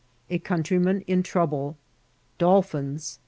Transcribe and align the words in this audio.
—▲ 0.31 0.43
Coantryman 0.43 1.01
in 1.05 1.21
Troubla.— 1.21 1.75
Dolphins. 2.39 3.19